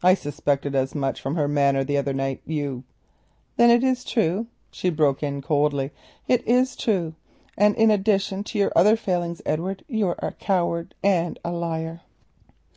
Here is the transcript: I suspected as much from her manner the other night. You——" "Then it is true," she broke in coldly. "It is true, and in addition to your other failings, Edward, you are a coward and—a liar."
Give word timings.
I 0.00 0.14
suspected 0.14 0.76
as 0.76 0.94
much 0.94 1.20
from 1.20 1.34
her 1.34 1.48
manner 1.48 1.82
the 1.82 1.96
other 1.96 2.12
night. 2.12 2.40
You——" 2.46 2.84
"Then 3.56 3.68
it 3.68 3.82
is 3.82 4.04
true," 4.04 4.46
she 4.70 4.90
broke 4.90 5.24
in 5.24 5.42
coldly. 5.42 5.90
"It 6.28 6.46
is 6.46 6.76
true, 6.76 7.14
and 7.58 7.74
in 7.74 7.90
addition 7.90 8.44
to 8.44 8.60
your 8.60 8.70
other 8.76 8.94
failings, 8.96 9.42
Edward, 9.44 9.84
you 9.88 10.06
are 10.06 10.18
a 10.22 10.34
coward 10.34 10.94
and—a 11.02 11.50
liar." 11.50 12.02